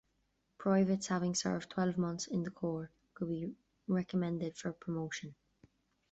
[0.57, 3.53] Privates having served twelve months in the Corps could be
[3.87, 5.35] recommended for promotion.